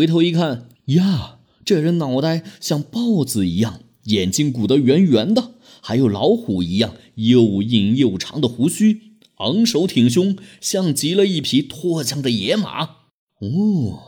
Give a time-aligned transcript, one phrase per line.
[0.00, 12.84] 回头一看，呀，这人脑袋像豹子一样，眼睛鼓得圆圆的，还有老虎一样又硬又长的胡须，昂首挺胸，像极了一匹脱缰的野马。
[13.40, 14.00] 哦，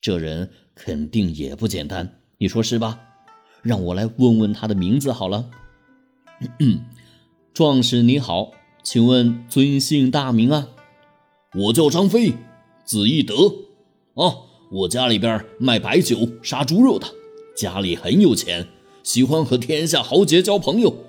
[0.00, 2.98] 这人肯定也不简单，你说是吧？
[3.60, 5.50] 让我来问问他的名字好了。
[7.52, 8.52] 壮士你好，
[8.82, 10.68] 请问尊姓大名啊？
[11.54, 12.32] 我叫张飞，
[12.86, 13.34] 字翼德。
[14.14, 17.06] 啊，我家里边卖白酒、杀猪肉的，
[17.56, 18.68] 家里很有钱，
[19.02, 21.04] 喜欢和天下豪杰交朋友。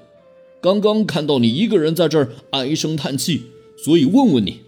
[0.62, 3.44] 刚刚看到你一个人在这儿唉声叹气，
[3.84, 4.62] 所以问问你。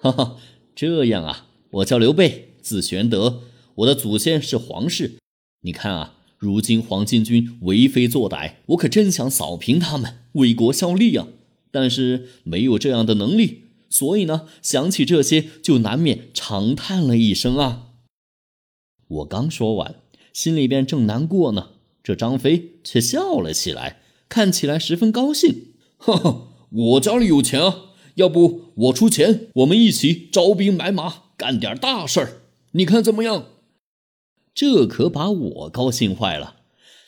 [0.00, 0.36] 哈哈，
[0.74, 3.42] 这样啊，我叫刘备，字玄德，
[3.76, 5.14] 我的祖先是皇室。
[5.62, 6.14] 你看啊。
[6.40, 11.26] 如今黄巾军为非作歹，我可真想扫平他们，为国效力啊！
[11.72, 17.87] 但是没有这样的能力，所以呢，想起这些就难免长叹了一声啊。
[19.08, 19.96] 我刚说完，
[20.32, 21.70] 心里边正难过呢，
[22.02, 25.72] 这张飞却笑了起来，看起来十分高兴。
[25.96, 32.42] 哈哈，我家里有钱啊，要不我出钱，我们一起招兵买马，干点大事儿，
[32.72, 33.46] 你看怎么样？
[34.54, 36.56] 这可把我高兴坏了。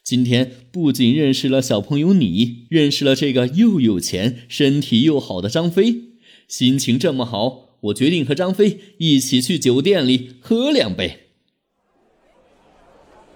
[0.02, 6.14] 今天不仅认识了小朋友你，认识了这个又有钱、身体又好的张飞，
[6.48, 11.29] 心情这么好，我决定和张飞一起去酒店里喝两杯。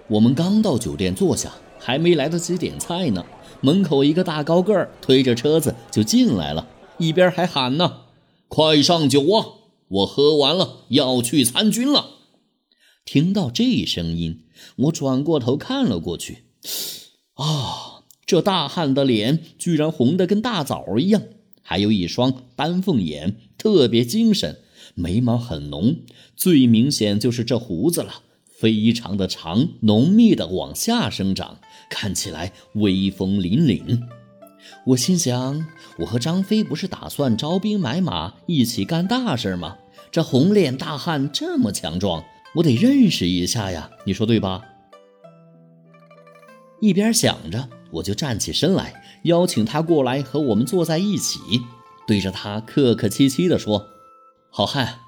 [0.08, 3.24] 我们刚到酒店坐下，还没来得及点菜呢，
[3.62, 8.02] 门口一个大高个儿推着车子就进来了，一边还喊呢
[8.48, 9.46] ：“快上酒啊！
[9.88, 12.10] 我喝完了要去参军了。”
[13.06, 14.40] 听到这声音，
[14.76, 16.44] 我转过头看了过去。
[17.34, 21.22] 啊，这大汉的脸居然红得跟大枣一样，
[21.62, 24.60] 还有一双丹凤眼，特别精神，
[24.94, 25.96] 眉毛很浓，
[26.36, 28.22] 最明显就是这胡子了，
[28.58, 31.58] 非常的长，浓密的往下生长，
[31.90, 34.00] 看起来威风凛凛。
[34.86, 35.66] 我心想，
[35.98, 39.76] 我和张飞不是打算招兵买马，一起干大事吗？
[40.10, 42.24] 这红脸大汉这么强壮。
[42.56, 44.62] 我得认识一下呀，你说对吧？
[46.80, 51.40] 一边想着，我就站起身来，邀请他过来和我们坐在一起，
[52.06, 53.86] 对着他客客气气地说
[54.50, 55.00] ：“好汉，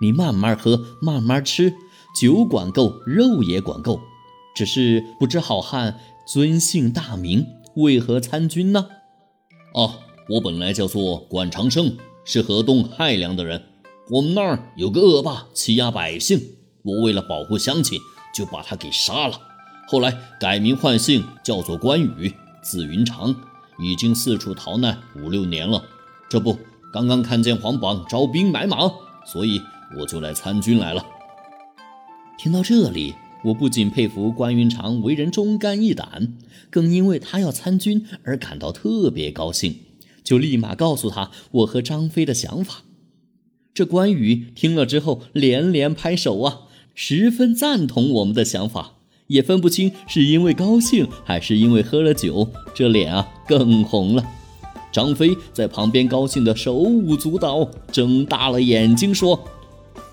[0.00, 1.74] 你慢慢喝，慢慢吃，
[2.14, 4.00] 酒管够，肉也管够。
[4.54, 7.46] 只是不知好汉尊姓大名，
[7.76, 8.88] 为何参军呢？”
[9.74, 9.94] 哦，
[10.28, 13.62] 我本来叫做管长生，是河东亥阳的人。
[14.10, 16.40] 我们那儿有个恶霸欺压百姓。
[16.82, 17.98] 我为了保护乡亲，
[18.34, 19.40] 就把他给杀了。
[19.88, 23.34] 后来改名换姓，叫做关羽，字云长，
[23.78, 25.82] 已经四处逃难五六年了。
[26.28, 26.58] 这不，
[26.92, 28.90] 刚刚看见黄榜招兵买马，
[29.24, 29.62] 所以
[29.98, 31.04] 我就来参军来了。
[32.42, 33.14] 听到这里，
[33.44, 36.34] 我不仅佩服关云长为人忠肝义胆，
[36.70, 39.76] 更因为他要参军而感到特别高兴，
[40.24, 42.82] 就立马告诉他我和张飞的想法。
[43.72, 46.62] 这关羽听了之后连连拍手啊！
[46.96, 48.94] 十分赞同我们的想法，
[49.28, 54.28] 也分不清是因为高兴还是因为喝了酒，这脸啊更红了。
[54.90, 59.40] 张飞在旁边高兴的手舞足蹈，睁大了眼睛说：“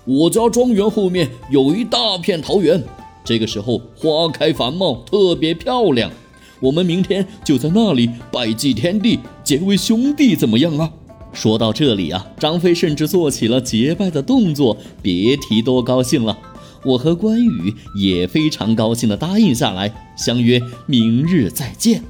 [0.04, 2.82] 我家庄园后面有一大片桃园，
[3.24, 6.10] 这个时候花开繁茂，特别漂亮。
[6.58, 10.90] 我们明天就在那里拜祭天地，结为兄弟，怎么样啊？”
[11.32, 16.36] 说到这里啊，张飞甚至做起了结拜的动作，别提多高兴了。
[16.82, 22.02] 我和关羽也非常高兴地答应下来，相约明日再见。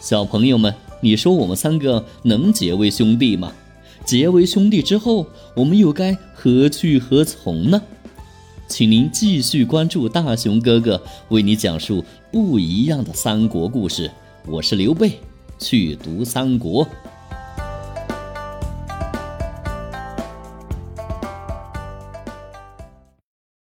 [0.00, 3.52] 小朋友们，你说我们三个能结为兄弟吗？
[4.10, 7.80] 结为兄弟之后，我们又该何去何从呢？
[8.66, 14.10] 请您继续关注大熊哥哥为你讲述不一样的三国故事。
[14.48, 15.20] 我是刘备，
[15.60, 16.84] 去读三国。